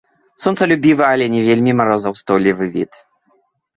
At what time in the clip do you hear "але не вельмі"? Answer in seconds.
1.11-1.71